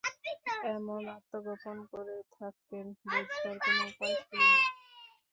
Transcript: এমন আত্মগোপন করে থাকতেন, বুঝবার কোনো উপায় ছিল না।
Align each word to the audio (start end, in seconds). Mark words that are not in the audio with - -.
এমন 0.69 1.01
আত্মগোপন 1.15 1.77
করে 1.91 2.15
থাকতেন, 2.35 2.85
বুঝবার 3.01 3.55
কোনো 3.65 3.81
উপায় 3.89 4.15
ছিল 4.21 4.39
না। 4.43 4.57